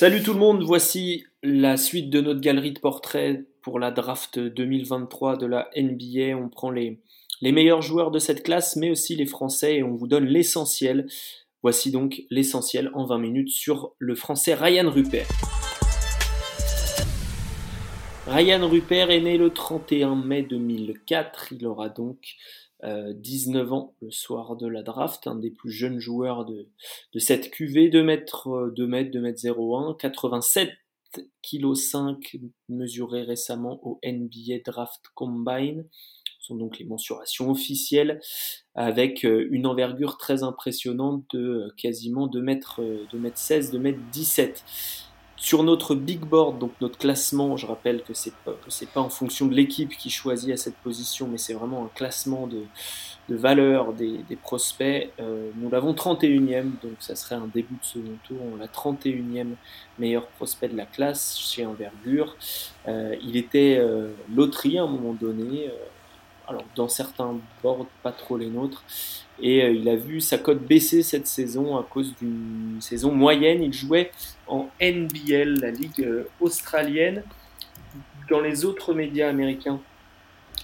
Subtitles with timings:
[0.00, 4.38] Salut tout le monde, voici la suite de notre galerie de portraits pour la draft
[4.38, 6.38] 2023 de la NBA.
[6.38, 7.02] On prend les,
[7.42, 11.06] les meilleurs joueurs de cette classe, mais aussi les Français, et on vous donne l'essentiel.
[11.62, 15.28] Voici donc l'essentiel en 20 minutes sur le Français Ryan Rupert.
[18.26, 21.52] Ryan Rupert est né le 31 mai 2004.
[21.52, 22.36] Il aura donc
[22.82, 26.68] 19 euh, ans le soir de la draft, un des plus jeunes joueurs de,
[27.18, 30.70] cette QV, 2 mètres, 2 mètres, 2 mètres 01, 87
[31.42, 32.36] kg 5
[32.68, 35.84] mesuré récemment au NBA Draft Combine.
[36.38, 38.20] Ce sont donc les mensurations officielles
[38.74, 42.80] avec euh, une envergure très impressionnante de euh, quasiment 2 mètres,
[43.12, 44.64] 2 mètres 16, 2 mètres 17.
[45.42, 48.52] Sur notre big board, donc notre classement, je rappelle que c'est pas,
[48.92, 52.46] pas en fonction de l'équipe qui choisit à cette position, mais c'est vraiment un classement
[52.46, 52.64] de,
[53.30, 55.10] de valeur des, prospects.
[55.18, 58.36] Euh, nous l'avons 31e, donc ça serait un début de second tour.
[58.52, 59.54] On l'a 31e
[59.98, 62.36] meilleur prospect de la classe chez Envergure.
[62.86, 65.68] Euh, il était euh, loterie à un moment donné.
[65.68, 65.72] Euh,
[66.48, 68.84] alors dans certains boards, pas trop les nôtres.
[69.42, 73.62] Et euh, il a vu sa cote baisser cette saison à cause d'une saison moyenne.
[73.62, 74.10] Il jouait
[74.46, 77.22] en NBL, la ligue euh, australienne.
[78.28, 79.80] Dans les autres médias américains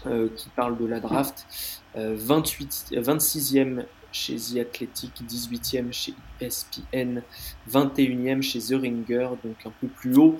[0.07, 1.47] euh, qui parlent de la draft,
[1.95, 7.23] 28, 26e chez The Athletic, 18e chez ESPN,
[7.69, 10.39] 21e chez The Ringer, donc un peu plus haut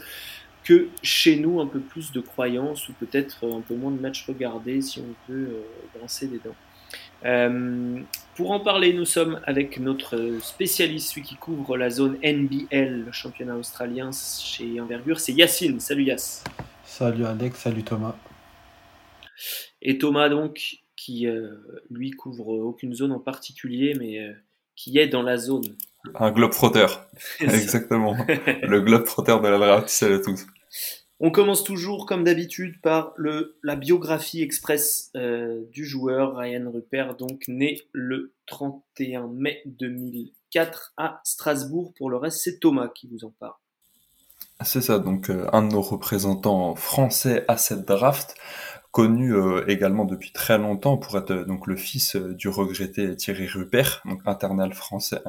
[0.63, 4.27] que chez nous, un peu plus de croyances ou peut-être un peu moins de matchs
[4.29, 5.49] regardés si on peut
[5.95, 6.55] grincer des dents.
[7.25, 8.01] Euh,
[8.35, 13.13] pour en parler, nous sommes avec notre spécialiste, celui qui couvre la zone NBL, le
[13.13, 15.81] championnat australien chez Envergure, c'est Yacine.
[15.81, 16.45] Salut Yass.
[16.85, 18.17] Salut Alex, salut Thomas.
[19.83, 21.55] Et Thomas donc, qui euh,
[21.91, 24.33] lui couvre aucune zone en particulier, mais euh,
[24.75, 25.77] qui est dans la zone.
[26.15, 27.09] Un globe frotteur,
[27.41, 28.17] exactement.
[28.63, 30.47] le globe frotteur de la salut à tous.
[31.19, 37.17] On commence toujours, comme d'habitude, par le, la biographie express euh, du joueur, Ryan Rupert,
[37.17, 41.95] donc né le 31 mai 2004 à Strasbourg.
[41.97, 43.55] Pour le reste, c'est Thomas qui vous en parle.
[44.63, 48.35] C'est ça, donc euh, un de nos représentants français à cette draft,
[48.91, 54.03] connu euh, également depuis très longtemps pour être donc le fils du regretté Thierry Rupert,
[54.05, 55.21] donc internal français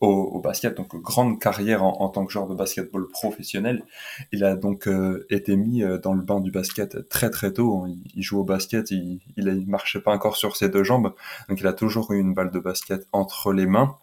[0.00, 3.84] au, basket, donc grande carrière en, tant que joueur de basketball professionnel.
[4.32, 7.86] Il a donc euh, été mis euh, dans le bain du basket très très tôt.
[8.14, 11.12] Il, joue au basket, il, il, marchait pas encore sur ses deux jambes,
[11.48, 13.96] donc il a toujours eu une balle de basket entre les mains.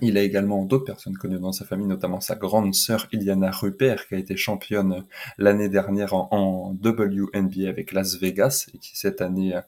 [0.00, 4.08] Il a également d'autres personnes connues dans sa famille, notamment sa grande sœur Iliana Rupert,
[4.08, 5.04] qui a été championne
[5.36, 9.60] l'année dernière en, en, WNBA avec Las Vegas et qui cette année euh,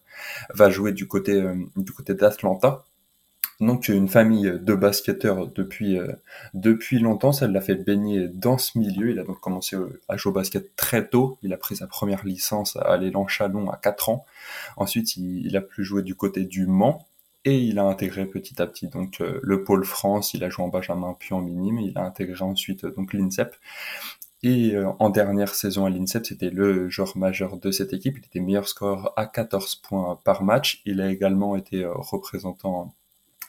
[0.55, 1.45] va jouer du côté
[1.77, 2.85] du côté d'Atlanta
[3.61, 6.13] donc une famille de basketteurs depuis euh,
[6.55, 9.11] depuis longtemps, ça l'a fait baigner dans ce milieu.
[9.11, 11.39] Il a donc commencé euh, à jouer au basket très tôt.
[11.43, 14.25] Il a pris sa première licence à l'élan Chalon à 4 ans.
[14.77, 17.07] Ensuite, il, a pu jouer du côté du Mans
[17.45, 20.35] et il a intégré petit à petit donc euh, le pôle France.
[20.35, 21.79] Il a joué en Benjamin puis en minime.
[21.79, 23.55] Il a intégré ensuite donc l'INSEP.
[24.43, 28.19] Et en dernière saison à l'INSEP, c'était le joueur majeur de cette équipe.
[28.19, 30.83] Il était meilleur score à 14 points par match.
[30.85, 32.93] Il a également été représentant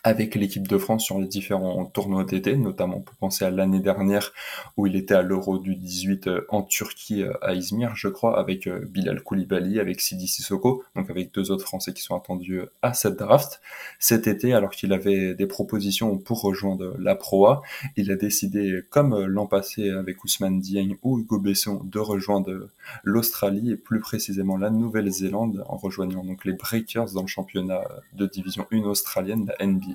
[0.05, 4.33] avec l'équipe de France sur les différents tournois d'été, notamment pour penser à l'année dernière
[4.77, 8.39] où il était à l'Euro du 18 euh, en Turquie euh, à Izmir, je crois,
[8.39, 12.61] avec euh, Bilal Koulibaly, avec Sidi Sissoko, donc avec deux autres Français qui sont attendus
[12.83, 13.61] à cette draft.
[13.97, 17.63] Cet été, alors qu'il avait des propositions pour rejoindre la Proa,
[17.95, 22.69] il a décidé, comme l'an passé avec Ousmane Dieng ou Hugo Besson, de rejoindre
[23.03, 27.81] l'Australie et plus précisément la Nouvelle-Zélande en rejoignant donc les Breakers dans le championnat
[28.13, 29.94] de division 1 australienne, la NBA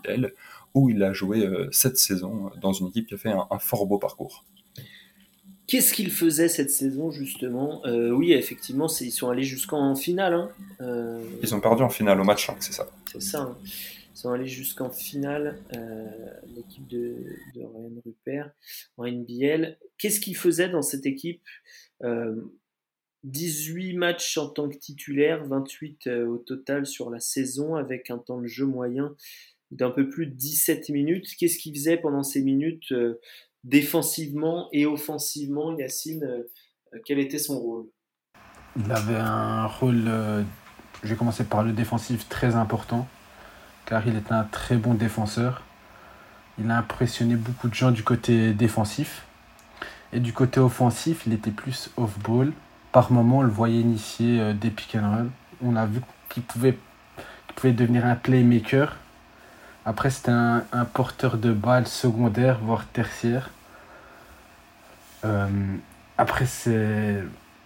[0.75, 3.87] où il a joué euh, cette saison dans une équipe qui a fait un, fort
[3.87, 4.45] beau parcours.
[5.67, 7.85] Qu'est-ce qu'il faisait cette saison justement?
[7.87, 10.35] Euh, Oui, effectivement, ils sont allés jusqu'en finale.
[10.35, 10.51] Hein.
[10.81, 12.89] Euh, ils ont perdu en finale au match 5, c'est ça.
[13.13, 13.43] C'est ça.
[13.43, 13.59] Hein.
[13.65, 15.59] Ils sont allés jusqu'en finale,
[16.55, 17.17] l'équipe de,
[17.55, 18.51] de, Ryan Rupert
[18.99, 19.79] en NBL.
[19.97, 21.41] Qu'est-ce qu'il faisait dans cette équipe?
[23.25, 28.43] 18 matchs en tant que titulaire, 28 au total sur la saison, avec un temps
[28.43, 29.17] de jeu moyen
[29.71, 31.27] d'un peu plus de 17 minutes.
[31.39, 33.21] Qu'est-ce qu'il faisait pendant ces minutes euh,
[33.65, 37.87] défensivement et offensivement, Yacine euh, Quel était son rôle?
[38.77, 40.43] Il avait un rôle, euh,
[41.03, 43.09] je vais commencer par le défensif, très important,
[43.87, 45.63] car il était un très bon défenseur.
[46.59, 49.27] Il a impressionné beaucoup de gens du côté défensif.
[50.13, 52.53] Et du côté offensif, il était plus off-ball.
[52.93, 55.31] Par moments, on le voyait initier des pick and roll.
[55.63, 56.77] On a vu qu'il pouvait
[57.63, 58.97] devenir un playmaker
[59.87, 63.51] après, c'était un, porteur de balles secondaire, voire tertiaire.
[65.25, 65.49] Euh,
[66.19, 66.47] après,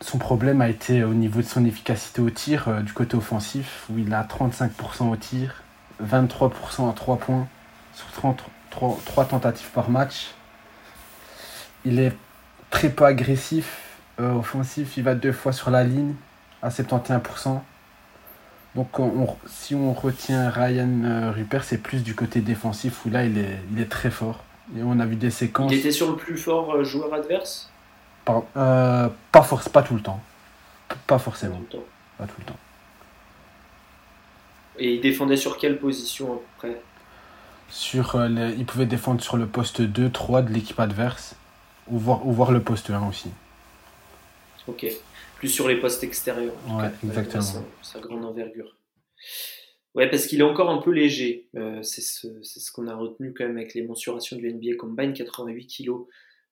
[0.01, 3.87] son problème a été au niveau de son efficacité au tir, euh, du côté offensif,
[3.91, 5.63] où il a 35% au tir,
[6.03, 7.49] 23% à 3 points
[7.95, 10.35] sur 33, 3 tentatives par match.
[11.85, 12.17] Il est
[12.71, 16.15] très peu agressif, offensif, il va deux fois sur la ligne
[16.63, 17.61] à 71%.
[18.75, 18.89] Donc
[19.47, 23.61] si on retient Ryan euh, Rupert, c'est plus du côté défensif où là il est,
[23.73, 24.43] il est très fort.
[24.77, 25.71] Et on a vu des séquences.
[25.73, 27.71] Il était sur le plus fort euh, joueur adverse?
[28.57, 30.21] Euh, pas, force, pas tout le temps.
[31.07, 31.61] Pas forcément.
[32.19, 32.57] Pas tout le temps.
[34.79, 36.81] Et il défendait sur quelle position à peu près?
[37.69, 38.17] Sur,
[38.57, 41.37] Il pouvait défendre sur le poste 2-3 de l'équipe adverse
[41.89, 43.31] ou voir, ou voir le poste 1 aussi.
[44.67, 44.87] Ok
[45.49, 46.55] sur les postes extérieurs.
[46.69, 47.65] Ouais, exactement.
[47.83, 48.77] Sa, grande envergure.
[49.95, 51.49] Ouais, parce qu'il est encore un peu léger.
[51.57, 55.67] Euh, c'est ce, qu'on a retenu quand même avec les mensurations du NBA Combine, 88
[55.67, 55.93] kg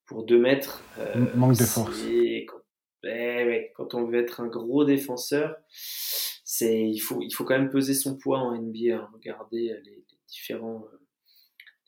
[0.06, 0.82] pour 2 mètres.
[0.98, 2.00] Euh, manque de force.
[2.46, 2.60] Quand,
[3.04, 7.70] ouais, quand on veut être un gros défenseur, c'est il faut, il faut quand même
[7.70, 8.94] peser son poids en NBA.
[8.94, 9.08] Hein.
[9.12, 10.98] Regardez les, différents, euh,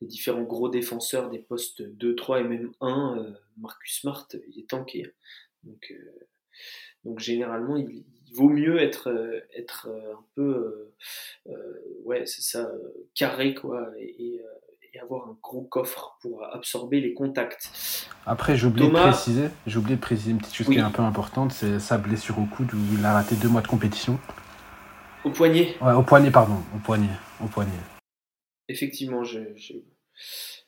[0.01, 3.27] les différents gros défenseurs des postes 2, 3 et même 1.
[3.59, 5.05] Marcus Smart, il est tanké.
[5.65, 5.93] Donc,
[7.05, 10.93] donc généralement, il, vaut mieux être, euh, être euh, un peu,
[11.49, 11.53] euh,
[12.05, 12.71] ouais, c'est ça,
[13.15, 14.41] carré, quoi, et,
[15.03, 18.09] avoir un gros coffre pour absorber les contacts.
[18.27, 20.93] Après, j'ai oublié, de préciser, j'ai oublié de préciser une petite chose qui est un
[20.93, 24.21] peu importante, c'est sa blessure au coude où il a raté deux mois de compétition.
[25.25, 27.11] Au poignet Ouais, au poignet, pardon, au poignet,
[27.43, 27.73] au poignet.
[28.69, 29.75] Effectivement, je, je,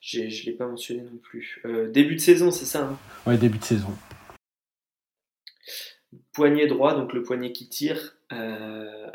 [0.00, 1.62] je, l'ai pas mentionné non plus.
[1.92, 2.98] début de saison, c'est ça hein?
[3.28, 3.94] Ouais, début de saison
[6.32, 9.10] poignet droit, donc le poignet qui tire, euh,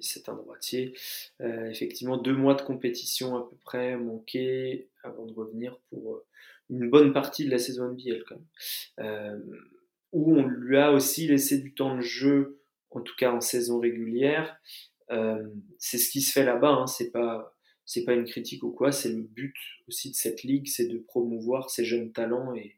[0.00, 0.94] c'est un droitier.
[1.40, 6.24] Euh, effectivement, deux mois de compétition à peu près manqués avant de revenir pour euh,
[6.70, 8.36] une bonne partie de la saison NBL quand
[8.98, 9.42] même.
[10.12, 12.60] où on lui a aussi laissé du temps de jeu,
[12.90, 14.60] en tout cas en saison régulière.
[15.78, 17.56] c'est ce qui se fait là-bas, hein, c'est pas
[17.86, 19.56] c'est pas une critique ou quoi, c'est le but
[19.88, 22.76] aussi de cette ligue, c'est de promouvoir ces jeunes talents et,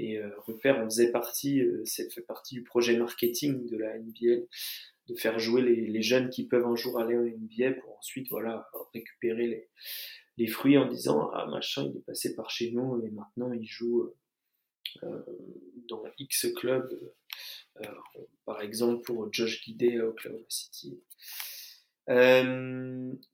[0.00, 3.98] et euh, Rupert on faisait partie, euh, c'est fait partie du projet marketing de la
[3.98, 4.46] NBL,
[5.08, 8.68] de faire jouer les, jeunes qui peuvent un jour aller en NBA pour ensuite voilà,
[8.94, 9.68] récupérer
[10.38, 13.66] les, fruits en disant Ah, machin, il est passé par chez nous et maintenant il
[13.66, 14.10] joue
[15.02, 15.22] euh,
[15.88, 16.98] dans X club,
[18.46, 20.98] par exemple pour Josh Guidé à Oklahoma City.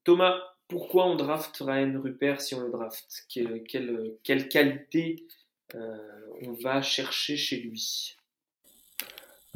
[0.04, 3.24] Thomas, pourquoi on draft Ryan Rupert si on le draft?
[3.28, 8.16] Quelle, quelle, quelle qualité euh, on va chercher chez lui.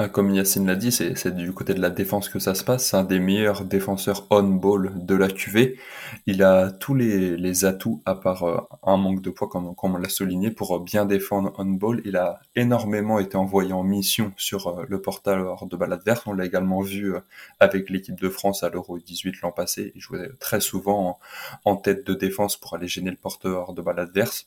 [0.03, 2.87] Ah, comme Yacine l'a dit, c'est du côté de la défense que ça se passe.
[2.87, 5.79] C'est un des meilleurs défenseurs on-ball de la QV.
[6.25, 10.09] Il a tous les, atouts, à part euh, un manque de poids, comme, on l'a
[10.09, 12.01] souligné, pour bien défendre on-ball.
[12.07, 16.23] Il a énormément été envoyé en mission sur euh, le portal de balle adverse.
[16.27, 17.15] On l'a également vu
[17.59, 19.93] avec l'équipe de France à l'Euro 18 l'an passé.
[19.95, 21.19] Il jouait très souvent
[21.67, 24.47] en, tête de défense pour aller gêner le porteur de balle adverse.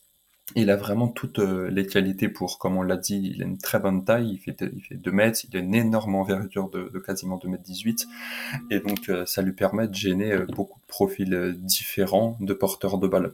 [0.56, 3.58] Il a vraiment toutes euh, les qualités pour, comme on l'a dit, il a une
[3.58, 6.90] très bonne taille, il fait, il fait 2 mètres, il a une énorme envergure de,
[6.94, 8.08] de quasiment 2 mètres 18,
[8.70, 12.98] et donc euh, ça lui permet de gêner euh, beaucoup de profils différents de porteurs
[12.98, 13.34] de balles.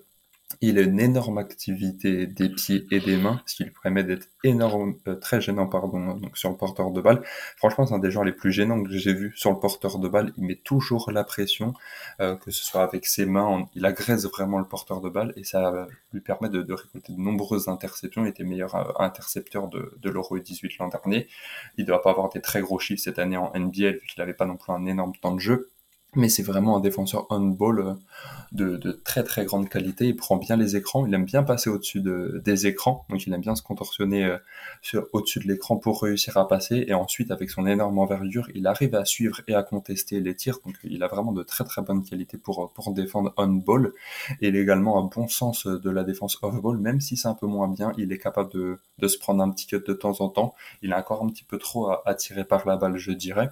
[0.61, 4.27] Il a une énorme activité des pieds et des mains, ce qui lui permet d'être
[4.43, 7.23] énorme, euh, très gênant, pardon, donc sur le porteur de balle.
[7.55, 10.07] Franchement, c'est un des gens les plus gênants que j'ai vu sur le porteur de
[10.09, 10.33] balle.
[10.37, 11.75] Il met toujours la pression,
[12.19, 15.43] euh, que ce soit avec ses mains, il agresse vraiment le porteur de balle et
[15.43, 18.25] ça lui permet de, récolter de nombreuses interceptions.
[18.25, 21.27] Il était meilleur euh, intercepteur de, de l'Euro 18 l'an dernier.
[21.77, 24.33] Il doit pas avoir des très gros chiffres cette année en NBL vu qu'il n'avait
[24.33, 25.69] pas non plus un énorme temps de jeu
[26.15, 30.07] mais c'est vraiment un défenseur on-ball euh, de, très très grande qualité.
[30.07, 33.33] Il prend bien les écrans, il aime bien passer au-dessus de, des écrans, donc il
[33.33, 36.85] aime bien se contorsionner euh, au-dessus de l'écran pour réussir à passer.
[36.87, 40.59] Et ensuite, avec son énorme envergure, il arrive à suivre et à contester les tirs.
[40.65, 43.93] Donc il a vraiment de très très bonnes qualités pour, pour défendre on-ball.
[44.41, 47.35] Et il a également un bon sens de la défense off-ball, même si c'est un
[47.35, 50.21] peu moins bien, il est capable de, de se prendre un petit cut de temps
[50.21, 50.55] en temps.
[50.81, 53.49] Il a encore un petit peu trop à, tirer par la balle, je dirais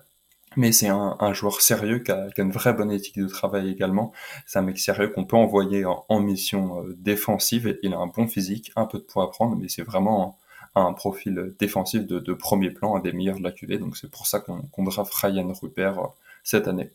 [0.57, 4.11] mais c'est un, joueur sérieux qui a, une vraie bonne éthique de travail également.
[4.47, 7.77] C'est un mec sérieux qu'on peut envoyer en, mission euh, défensive.
[7.83, 10.37] Il a un bon physique, un peu de poids à prendre, mais c'est vraiment
[10.73, 13.77] un, profil défensif de, premier plan, un des meilleurs de la QV.
[13.77, 16.07] Donc c'est pour ça qu'on qu draft Ryan Rupert euh,
[16.43, 16.89] cette année.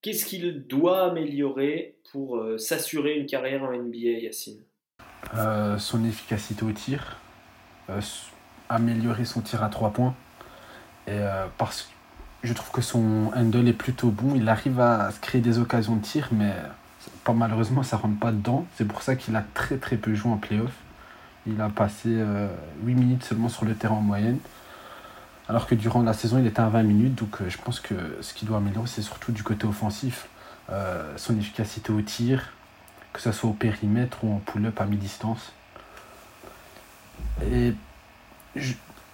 [0.00, 4.62] Qu'est-ce qu'il doit améliorer pour euh, s'assurer une carrière en NBA, Yacine?
[5.78, 7.20] Son efficacité au tir,
[8.68, 10.14] améliorer son tir à trois points.
[11.06, 11.18] Et
[11.58, 11.99] parce que
[12.42, 14.34] je trouve que son handle est plutôt bon.
[14.34, 16.54] Il arrive à se créer des occasions de tir, mais
[17.24, 18.66] pas malheureusement, ça rentre pas dedans.
[18.76, 20.72] C'est pour ça qu'il a très très peu joué en playoff.
[21.46, 22.16] Il a passé
[22.84, 24.38] 8 minutes seulement sur le terrain en moyenne.
[25.48, 27.14] Alors que durant la saison, il était à 20 minutes.
[27.14, 30.28] Donc je pense que ce qu'il doit améliorer, c'est surtout du côté offensif.
[31.16, 32.52] son efficacité au tir,
[33.12, 35.52] que ce soit au périmètre ou en pull-up à mi-distance.
[37.50, 37.74] Et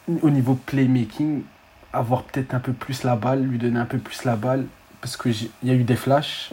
[0.09, 1.42] au niveau playmaking,
[1.97, 4.67] avoir peut-être un peu plus la balle, lui donner un peu plus la balle,
[5.00, 6.53] parce qu'il y a eu des flashs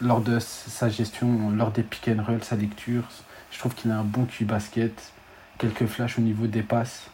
[0.00, 3.04] lors de sa gestion, lors des pick and roll, sa lecture.
[3.50, 5.12] Je trouve qu'il a un bon QI basket,
[5.58, 7.10] quelques flashs au niveau des passes.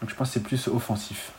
[0.00, 1.32] Donc je pense que c'est plus offensif.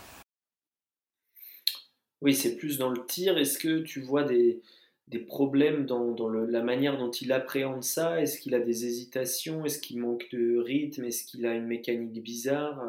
[2.21, 3.37] Oui, c'est plus dans le tir.
[3.37, 4.61] Est-ce que tu vois des,
[5.07, 8.21] des problèmes dans, dans le, la manière dont il appréhende ça?
[8.21, 9.65] Est-ce qu'il a des hésitations?
[9.65, 11.05] Est-ce qu'il manque de rythme?
[11.05, 12.83] Est-ce qu'il a une mécanique bizarre?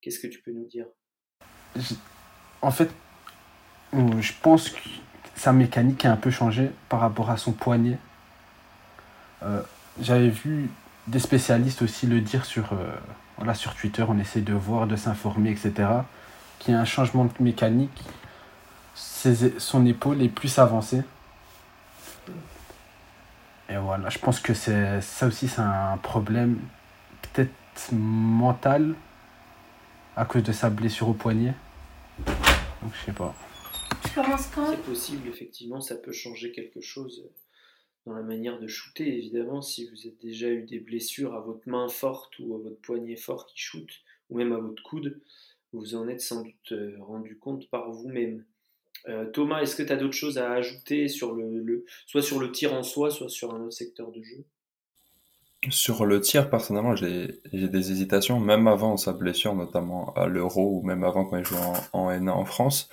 [0.00, 0.86] Qu'est-ce que tu peux nous dire?
[2.62, 2.90] En fait,
[3.94, 4.78] euh, je pense que
[5.34, 7.98] sa mécanique a un peu changé par rapport à son poignet.
[9.42, 9.62] Euh,
[10.00, 10.70] j'avais vu
[11.06, 15.88] des spécialistes aussi le dire sur, euh, Twitter, on essaie de voir, de s'informer, etc.
[16.58, 18.02] Qu'il y a un changement de mécanique.
[18.94, 21.02] son épaule est plus avancée.
[23.70, 26.58] Et voilà, je pense que ça aussi, c'est un problème
[27.22, 27.50] peut-être
[27.92, 28.94] mental
[30.20, 31.54] à cause de sa blessure au poignet.
[32.26, 33.34] Donc je sais pas.
[34.04, 34.70] Tu commences quand?
[34.70, 37.26] C'est possible, effectivement, ça peut changer quelque chose
[38.04, 39.16] dans la manière de shooter.
[39.16, 42.78] Évidemment, si vous avez déjà eu des blessures à votre main forte ou à votre
[42.82, 43.88] poignet fort qui shoot,
[44.28, 45.22] ou même à votre coude,
[45.72, 48.44] vous vous en êtes sans doute euh, rendu compte par vous-même.
[49.08, 52.52] Euh, Thomas, est-ce que tu as d'autres choses à ajouter sur le, soit sur le
[52.52, 54.44] tir en soi, soit sur un autre secteur de jeu?
[55.68, 60.82] Sur le tir, personnellement, j'ai des hésitations, même avant sa blessure, notamment à l'Euro, ou
[60.82, 61.58] même avant quand il jouait
[61.92, 62.88] en, en N1 en France.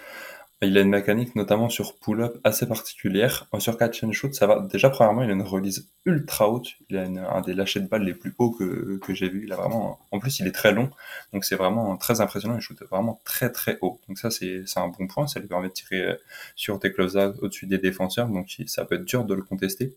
[0.64, 3.48] Il a une mécanique notamment sur pull-up assez particulière.
[3.60, 4.68] Sur catch and shoot, ça va.
[4.72, 6.70] Déjà, premièrement, il a une release ultra haute.
[6.90, 9.44] Il a un des lâchers de balles les plus hauts que, que j'ai vu.
[9.46, 10.90] Il a vraiment, en plus, il est très long.
[11.32, 12.56] Donc, c'est vraiment très impressionnant.
[12.56, 14.02] Il shoot vraiment très, très haut.
[14.08, 15.28] Donc, ça, c'est, un bon point.
[15.28, 16.16] Ça lui permet de tirer euh,
[16.56, 18.28] sur tes close-out au-dessus des défenseurs.
[18.28, 19.96] Donc, ça peut être dur de le contester.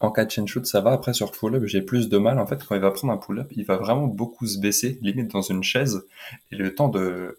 [0.00, 0.92] En catch and shoot, ça va.
[0.92, 2.38] Après, sur pull-up, j'ai plus de mal.
[2.38, 5.30] En fait, quand il va prendre un pull-up, il va vraiment beaucoup se baisser, limite
[5.30, 6.04] dans une chaise.
[6.52, 7.38] Et le temps de,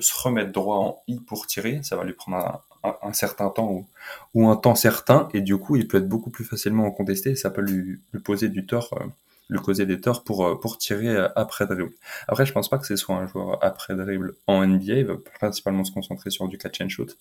[0.00, 1.80] se remettre droit en I pour tirer.
[1.82, 2.62] Ça va lui prendre
[3.02, 3.86] un, certain temps
[4.34, 5.28] ou, un temps certain.
[5.34, 7.36] Et du coup, il peut être beaucoup plus facilement contesté.
[7.36, 9.04] ça peut lui, poser du tort, euh,
[9.48, 11.92] lui causer des torts pour, euh, pour tirer euh, après dribble.
[12.28, 14.94] Après, je pense pas que ce soit un joueur après dribble en NBA.
[14.94, 17.16] Il va principalement se concentrer sur du catch and shoot.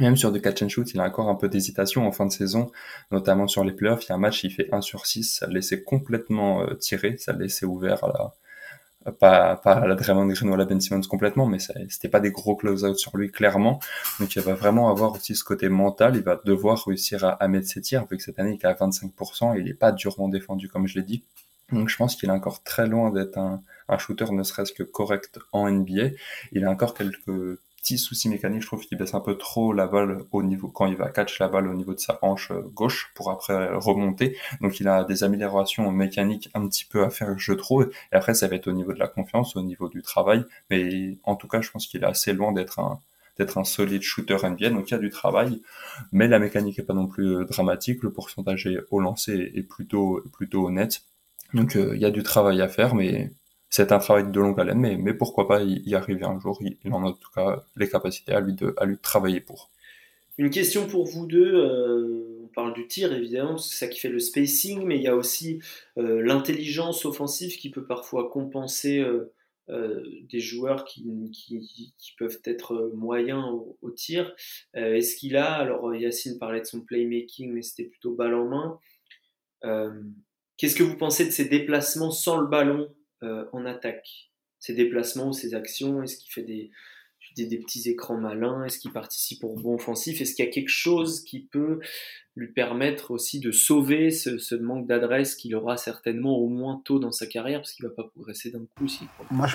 [0.00, 2.32] Même sur du catch and shoot, il a encore un peu d'hésitation en fin de
[2.32, 2.72] saison,
[3.10, 4.04] notamment sur les playoffs.
[4.06, 7.16] Il y a un match, il fait 1 sur 6, ça le laissait complètement tirer,
[7.18, 8.32] ça le laissait ouvert à la,
[9.12, 12.54] pas, pas la Draymond Green ou la Ben Simmons complètement, mais c'était pas des gros
[12.54, 13.80] close-out sur lui, clairement.
[14.18, 17.66] Donc il va vraiment avoir aussi ce côté mental, il va devoir réussir à, mettre
[17.66, 20.68] ses tirs, vu que cette année il est à 25%, il est pas durement défendu
[20.68, 21.24] comme je l'ai dit.
[21.72, 24.82] Donc je pense qu'il est encore très loin d'être un, un shooter ne serait-ce que
[24.82, 26.10] correct en NBA.
[26.52, 29.86] Il a encore quelques petit souci mécanique, je trouve qu'il baisse un peu trop la
[29.86, 32.62] balle au niveau, quand il va catch la balle au niveau de sa hanche euh,
[32.74, 34.36] gauche pour après remonter.
[34.60, 37.90] Donc il a des améliorations mécaniques un petit peu à faire, je trouve.
[38.12, 40.44] Et après, ça va être au niveau de la confiance, au niveau du travail.
[40.70, 43.00] Mais en tout cas, je pense qu'il est assez loin d'être un,
[43.64, 44.70] solide shooter NBA.
[44.70, 45.62] Donc il y a du travail,
[46.12, 48.02] mais la mécanique est pas non plus euh, dramatique.
[48.02, 51.02] Le pourcentage au lancer est plutôt, plutôt honnête.
[51.54, 53.30] Donc euh, il y a du travail à faire, mais
[53.70, 56.60] c'est un travail de longue haleine, mais, mais pourquoi pas y, arriver un jour.
[56.60, 59.70] Il, en a en tout cas les capacités à lui de, à lui travailler pour.
[60.38, 61.54] Une question pour vous deux.
[61.54, 65.08] Euh, on parle du tir évidemment, c'est ça qui fait le spacing, mais il y
[65.08, 65.60] a aussi
[65.98, 72.90] euh, l'intelligence offensive qui peut parfois compenser euh, des joueurs qui, qui, qui, peuvent être
[72.96, 73.44] moyens
[73.82, 74.34] au, tir.
[74.74, 78.80] Est-ce qu'il a, alors Yacine parlait de son playmaking, mais c'était plutôt balle en
[79.62, 79.92] main.
[80.56, 82.88] Qu'est-ce que vous pensez de ses déplacements sans le ballon?
[83.22, 86.70] Euh, en attaque Ses déplacements, ses actions Est-ce qu'il fait des,
[87.58, 91.22] petits écrans malins Est-ce qu'il participe au bon offensif Est-ce qu'il y a quelque chose
[91.22, 91.80] qui peut
[92.36, 97.12] lui permettre aussi de sauver ce, manque d'adresse qu'il aura certainement au moins tôt dans
[97.12, 98.86] sa carrière parce qu'il va pas progresser d'un coup
[99.30, 99.48] moi,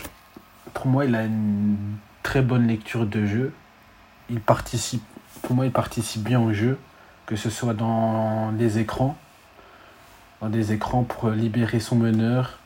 [0.73, 1.77] Pour moi, il a une
[2.21, 3.51] très bonne lecture de jeu.
[4.29, 5.03] Il participe,
[5.41, 6.77] pour moi, il participe bien au jeu,
[7.25, 9.17] que ce soit dans les écrans,
[10.41, 12.59] dans des écrans pour libérer son meneur,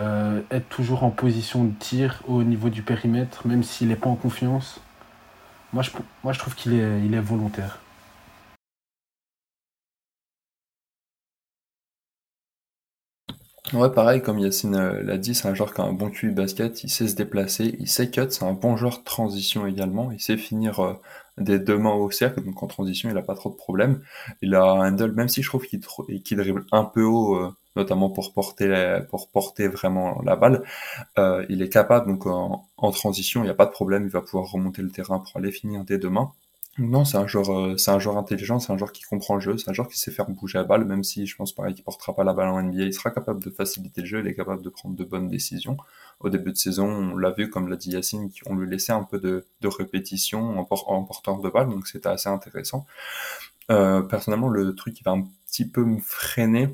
[0.00, 4.10] euh, être toujours en position de tir au niveau du périmètre, même s'il n'est pas
[4.10, 4.80] en confiance.
[5.72, 5.90] Moi, je,
[6.24, 7.80] moi, je trouve qu'il est, il est volontaire.
[13.72, 16.28] Ouais, pareil, comme Yacine euh, l'a dit, c'est un joueur qui a un bon QI
[16.30, 20.12] basket, il sait se déplacer, il sait cut, c'est un bon joueur de transition également,
[20.12, 20.94] il sait finir euh,
[21.38, 24.02] des deux mains au cercle, donc en transition, il a pas trop de problèmes.
[24.42, 25.80] Il a un handle, même si je trouve qu'il
[26.36, 27.36] dribble un peu haut
[27.76, 30.62] notamment pour porter pour porter vraiment la balle.
[31.18, 34.20] Euh, il est capable donc en, transition, il n'y a pas de problème, il va
[34.20, 36.32] pouvoir remonter le terrain pour aller finir dès demain.
[36.78, 39.40] Non, c'est un joueur, euh, c'est un joueur intelligent, c'est un joueur qui comprend le
[39.40, 41.72] jeu, c'est un joueur qui sait faire bouger la balle, même si je pense pareil
[41.72, 44.26] qu'il portera pas la balle en NBA, il sera capable de faciliter le jeu, il
[44.26, 45.76] est capable de prendre de bonnes décisions.
[46.18, 49.04] Au début de saison, on l'a vu, comme l'a dit Yacine, on lui laissait un
[49.04, 50.64] peu de, de répétition en,
[51.04, 52.86] porteur de balle, donc c'était assez intéressant.
[53.70, 56.70] Euh, personnellement, le truc qui va un petit peu me freiner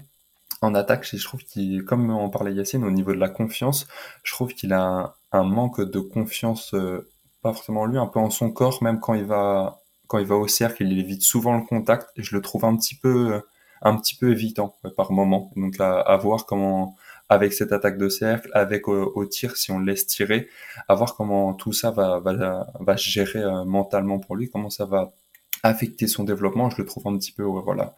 [0.63, 3.87] en attaque, je trouve qu'il, comme en parlait Yacine, au niveau de la confiance,
[4.23, 7.09] je trouve qu'il a un, manque de confiance, euh,
[7.43, 10.35] pas forcément lui, un peu en son corps, même quand il va quand il va
[10.37, 13.41] au cercle, il évite souvent le contact et je le trouve un petit peu,
[13.81, 15.53] un petit peu évitant par moment.
[15.55, 16.97] Donc à, voir comment,
[17.29, 20.49] avec cette attaque de cercle, avec au, tir, si on laisse tirer,
[20.89, 24.69] à voir comment tout ça va, va, va se gérer euh, mentalement pour lui, comment
[24.69, 25.13] ça va
[25.63, 26.71] affecter son développement.
[26.71, 27.95] Je le trouve un petit peu, voilà,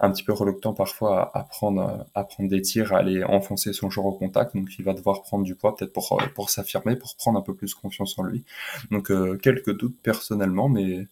[0.00, 3.90] un petit peu reluctant parfois à, prendre, à prendre des tirs, à aller enfoncer son
[3.90, 4.54] joueur au contact.
[4.54, 7.54] Donc il va devoir prendre du poids peut-être pour, pour s'affirmer, pour prendre un peu
[7.54, 8.44] plus confiance en lui.
[8.90, 11.06] Donc euh, quelques doutes personnellement, mais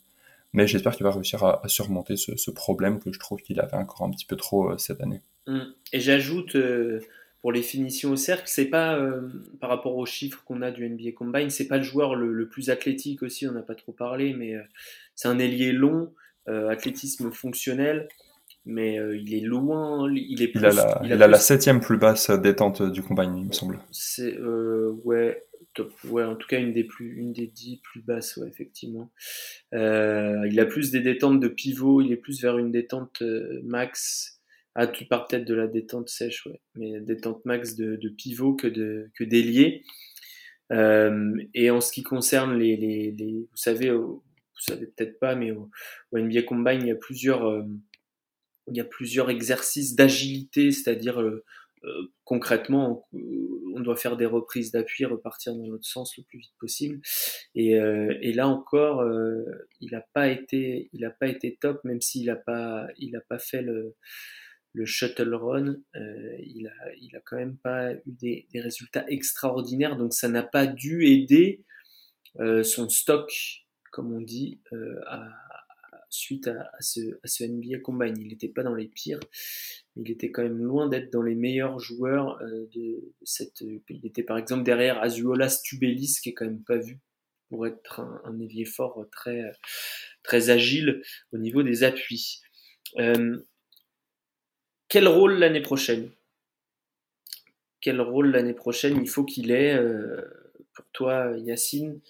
[0.53, 4.07] mais j'espère qu'il va réussir à, surmonter ce, problème que je trouve qu'il avait encore
[4.07, 5.21] un petit peu trop euh, cette année.
[5.47, 5.61] Mm.
[5.93, 7.01] Et j'ajoute euh,
[7.47, 9.21] pour les finitions au cercle, c'est pas euh,
[9.61, 12.71] par rapport aux chiffres qu'on a du NBA Combine, c'est pas le joueur le, plus
[12.71, 14.55] athlétique aussi, on n'a pas trop parlé, mais
[15.15, 16.13] c'est un ailier long,
[16.47, 18.09] athlétisme fonctionnel
[18.69, 22.31] mais il est loin, il est il a la, il a, la septième plus basse
[22.31, 23.79] détente du combine, il me semble.
[23.93, 25.41] C'est ouais,
[26.05, 29.11] Ouais, en tout cas une des plus, une des dix plus basses, ouais, effectivement.
[29.75, 33.61] Euh, il a plus des détentes de pivot, il est plus vers une détente euh,
[33.65, 34.36] max.
[34.79, 38.55] Ah, tu pars peut-être de la détente sèche, ouais, mais détente max de, de pivot
[38.55, 39.83] que de que d'ailier.
[40.73, 44.23] Euh, et en ce qui concerne les, les, les vous savez, vous
[44.59, 45.71] savez peut-être pas, mais au,
[46.13, 47.63] au, NBA Combine, il y a plusieurs, euh,
[48.69, 51.23] il y a plusieurs exercices d'agilité, c'est-à-dire
[51.85, 56.55] euh, concrètement, on doit faire des reprises d'appui, repartir dans l'autre sens le plus vite
[56.59, 57.01] possible.
[57.55, 59.45] Et, euh, et là encore, euh,
[59.81, 63.21] il n'a pas été, il a pas été top, même s'il n'a pas, il a
[63.21, 63.95] pas fait le,
[64.77, 65.77] le shuttle run.
[65.95, 70.67] il a, il a quand même pas eu des, résultats extraordinaires, donc ça n'a pas
[70.67, 71.65] dû aider
[72.63, 73.33] son stock,
[73.91, 74.61] comme on dit,
[75.07, 75.31] à,
[76.11, 78.17] suite à, ce, NBA Combine.
[78.19, 79.21] Il n'était pas dans les pires,
[79.95, 83.61] mais il était quand même loin d'être dans les meilleurs joueurs euh, de cette.
[83.61, 87.01] Il était par exemple derrière Azuolas Tubelis, qui est quand même pas vu
[87.49, 89.53] pour être un, évier fort très,
[90.25, 92.41] très agile au niveau des appuis.
[92.99, 93.39] Euh,
[94.89, 96.11] quel rôle l'année prochaine?
[97.81, 100.23] Quel rôle l'année prochaine il faut qu'il ait euh,
[100.75, 102.01] pour toi, Yacine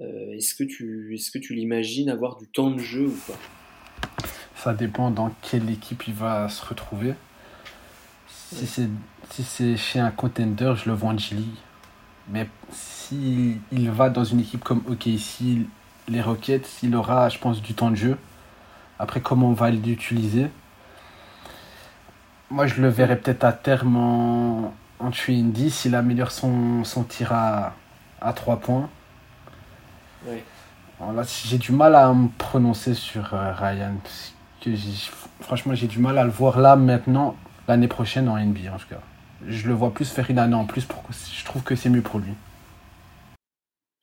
[0.00, 3.38] euh, est-ce que tu, est-ce que tu l'imagines avoir du temps de jeu ou pas?
[4.56, 7.14] Ça dépend dans quelle équipe il va se retrouver.
[8.28, 8.88] Si c'est
[9.30, 11.46] si c'est chez un contender, je le vois en G-League.
[12.28, 15.66] Mais si il va dans une équipe comme OKC,
[16.08, 18.16] les Rockets, il aura, je pense, du temps de jeu.
[18.98, 20.46] Après, comment on va l'utiliser?
[22.50, 27.32] Moi, je le verrais peut-être à terme en, en 10 s'il améliore son, son tir
[27.32, 27.74] à,
[28.20, 28.90] à 3 points
[31.44, 33.94] j'ai du mal à me prononcer sur euh, Ryan.
[34.60, 34.70] que
[35.40, 37.36] franchement, j'ai du mal à le voir là maintenant,
[37.68, 39.00] l'année prochaine en NBA en tout cas.
[39.46, 40.84] Je le vois plus faire une année en plus.
[40.84, 42.34] Pour, je trouve que c'est mieux pour lui.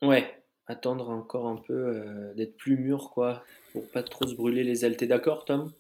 [0.02, 4.64] Ouais, attendre encore un peu euh, d'être plus mûr, quoi, pour pas trop se brûler
[4.64, 4.98] les ailes.
[4.98, 5.72] T'es d'accord, Tom?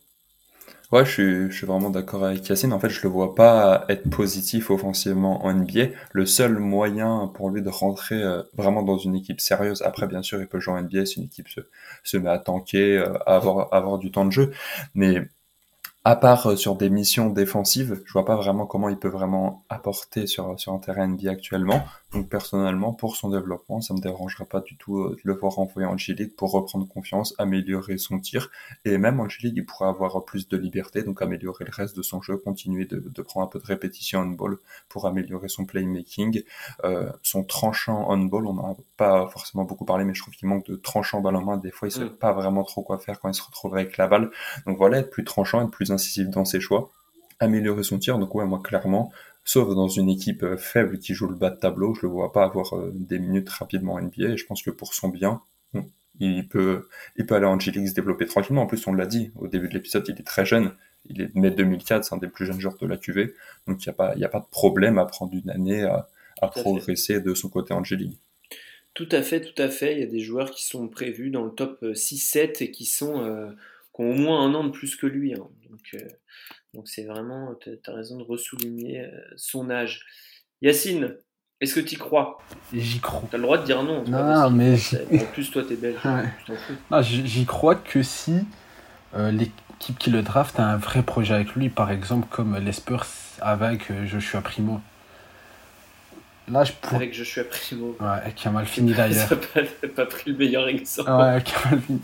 [0.93, 2.71] Ouais, je suis, je suis vraiment d'accord avec Yacine.
[2.71, 5.87] En fait, je le vois pas être positif offensivement en NBA.
[6.13, 10.21] Le seul moyen pour lui de rentrer euh, vraiment dans une équipe sérieuse, après, bien
[10.21, 11.59] sûr, il peut jouer en NBA si une équipe se,
[12.03, 14.53] se met à tanker, euh, à avoir, avoir du temps de jeu.
[14.95, 15.27] Mais
[16.05, 19.65] à part euh, sur des missions défensives, je vois pas vraiment comment il peut vraiment
[19.67, 21.83] apporter sur, sur un terrain NBA actuellement.
[22.13, 25.59] Donc personnellement, pour son développement, ça me dérangerait pas du tout euh, de le voir
[25.59, 28.49] envoyer en G-League pour reprendre confiance, améliorer son tir.
[28.85, 32.21] Et même G-League, il pourrait avoir plus de liberté, donc améliorer le reste de son
[32.21, 36.43] jeu, continuer de, de prendre un peu de répétition on ball pour améliorer son playmaking.
[36.85, 40.33] Euh, son tranchant on ball, on n'en a pas forcément beaucoup parlé, mais je trouve
[40.33, 41.57] qu'il manque de tranchant balle en main.
[41.57, 42.17] Des fois, il sait mm.
[42.17, 44.31] pas vraiment trop quoi faire quand il se retrouve avec la balle.
[44.65, 46.89] Donc voilà, être plus tranchant, être plus incisif dans ses choix,
[47.41, 48.17] améliorer son tir.
[48.17, 49.11] Donc ouais, moi clairement,
[49.47, 52.33] sauf dans une équipe euh, faible qui joue le bas de tableau, je le vois
[52.33, 54.31] pas avoir euh, des minutes rapidement en NBA.
[54.31, 55.41] Et je pense que pour son bien,
[56.19, 58.63] il peut, il peut aller en G-League se développer tranquillement.
[58.63, 60.73] En plus, on l'a dit au début de l'épisode, il est très jeune.
[61.05, 63.33] Il est né 2004, c'est un des plus jeunes joueurs de la QV.
[63.67, 66.07] Donc il n'y a, pas, a pas de problème à prendre une année à,
[66.47, 68.17] progresser de son côté en G-League.
[68.95, 69.93] Tout à fait, tout à fait.
[69.93, 72.85] Il y a des joueurs qui sont prévus dans le top 6-7 euh, et qui
[72.85, 73.53] sont
[73.95, 75.35] qui ont au moins un an de plus que lui.
[75.35, 75.47] Hein.
[75.69, 75.95] Donc,
[76.77, 80.05] Donc c'est vraiment, tu as raison de ressouligner euh, son âge.
[80.61, 81.15] Yacine,
[81.59, 82.37] est-ce que tu y crois?
[82.71, 83.23] J'y crois.
[83.31, 84.03] Tu as le droit de dire non.
[84.03, 84.75] Non, mais.
[85.11, 85.97] En plus, toi, tu es belge.
[87.01, 88.41] J'y crois que si
[89.15, 92.73] euh, l'équipe qui le draft a un vrai projet avec lui, par exemple, comme les
[92.73, 93.07] Spurs
[93.41, 94.79] avec euh, Joshua Primo.
[96.47, 96.93] Là, je pour...
[96.93, 97.97] Avec Joshua Primo.
[97.99, 99.29] Ouais, qui a mal fini d'ailleurs.
[99.29, 99.61] pas,
[99.95, 101.09] pas pris le meilleur exemple.
[101.09, 102.01] Ouais, qui a mal fini.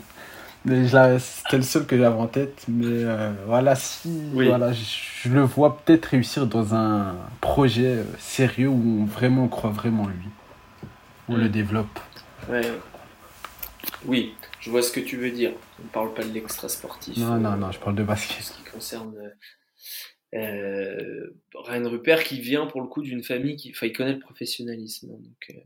[0.64, 2.64] Mais c'était le seul que j'avais en tête.
[2.68, 8.68] Mais euh, voilà, si voilà, je, le vois peut-être réussir dans un projet euh, sérieux
[8.68, 10.28] où on, vraiment on croit vraiment en lui.
[11.28, 11.48] On le mm.
[11.48, 12.00] développe.
[12.48, 12.72] Ouais.
[14.06, 15.52] Oui, je vois ce que tu veux dire.
[15.80, 17.16] On ne parle pas de l'extra sportif.
[17.18, 18.42] Non, non, non, je parle de basket.
[18.42, 19.14] Ce qui concerne
[20.34, 24.18] euh, Ryan Rupert qui vient pour le coup d'une famille qui, enfin, il connaît le
[24.18, 25.10] professionnalisme.
[25.12, 25.64] Hein, donc,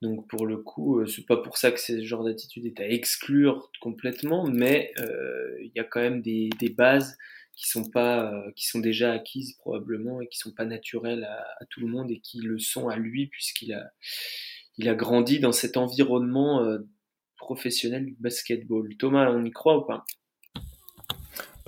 [0.00, 2.88] donc pour le coup, euh, c'est pas pour ça que ce genre d'attitude est à
[2.88, 7.18] exclure complètement, mais euh, il y a quand même des, bases
[7.56, 11.64] qui sont pas, euh, qui sont déjà acquises probablement et qui sont pas naturelles à,
[11.70, 13.90] tout le monde et qui le sont à lui puisqu'il a,
[14.76, 16.64] il a grandi dans cet environnement
[17.36, 18.96] professionnel du basketball.
[18.98, 20.04] Thomas, on y croit ou pas?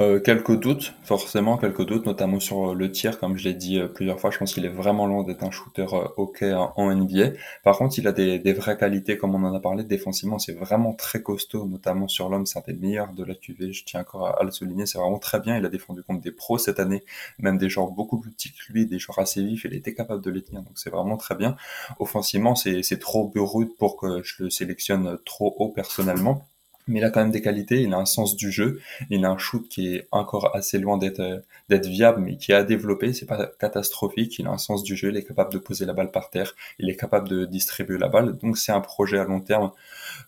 [0.00, 3.78] Euh, quelques doutes, forcément quelques doutes, notamment sur euh, le tir, comme je l'ai dit
[3.78, 5.86] euh, plusieurs fois, je pense qu'il est vraiment loin d'être un shooter
[6.16, 7.32] OK en NBA.
[7.64, 10.54] Par contre, il a des, des, vraies qualités, comme on en a parlé, défensivement, c'est
[10.54, 14.00] vraiment très costaud, notamment sur l'homme, c'est un des meilleurs de la QV, je tiens
[14.00, 16.80] encore à, le souligner, c'est vraiment très bien, il a défendu contre des pros cette
[16.80, 17.04] année,
[17.38, 20.22] même des joueurs beaucoup plus petits que lui, des joueurs assez vifs, il était capable
[20.22, 21.56] de les tenir, donc c'est vraiment très bien.
[21.98, 26.46] Offensivement, c'est trop brut pour que je le sélectionne trop haut personnellement
[26.86, 29.30] mais il a quand même des qualités, il a un sens du jeu, il a
[29.30, 31.38] un shoot qui est encore assez loin d'être euh,
[31.68, 35.10] d'être viable, mais qui a développé, c'est pas catastrophique, il a un sens du jeu,
[35.10, 38.08] il est capable de poser la balle par terre, il est capable de distribuer la
[38.08, 39.70] balle, donc c'est un projet à long terme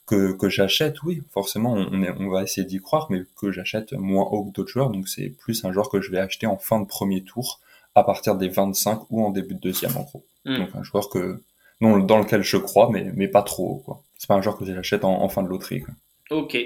[0.06, 3.92] que, que j'achète, oui, forcément on, est, on va essayer d'y croire, mais que j'achète
[3.92, 6.56] moins haut que d'autres joueurs, donc c'est plus un joueur que je vais acheter en
[6.56, 7.60] fin de premier tour,
[7.94, 10.24] à partir des 25 ou en début de deuxième en gros.
[10.44, 10.56] Hmm.
[10.58, 11.42] Donc un joueur que
[11.80, 14.02] non, dans lequel je crois, mais, mais pas trop quoi.
[14.16, 15.82] C'est pas un joueur que j'achète en, en fin de loterie.
[15.82, 15.94] Quoi.
[16.32, 16.56] Ok,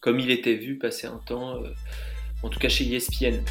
[0.00, 1.68] comme il était vu passer un temps, euh,
[2.42, 3.42] en tout cas chez ESPN.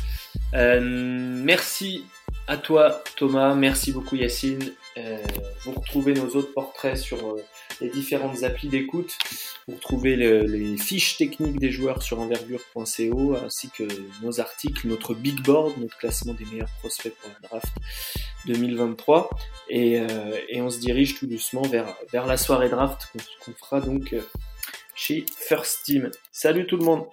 [0.56, 2.04] Euh, merci
[2.48, 4.74] à toi Thomas, merci beaucoup Yacine.
[4.98, 5.18] Euh,
[5.64, 7.38] vous retrouvez nos autres portraits sur
[7.80, 9.16] les différentes applis d'écoute.
[9.68, 13.84] Vous retrouvez les fiches techniques des joueurs sur envergure.co ainsi que
[14.24, 17.74] nos articles, notre big board, notre classement des meilleurs prospects pour la draft
[18.48, 19.30] 2023.
[19.70, 20.02] Et,
[20.56, 23.14] on se dirige tout doucement vers, vers la soirée draft
[23.46, 24.16] qu'on fera donc
[24.96, 26.10] chez First Team.
[26.32, 27.06] Salut tout le monde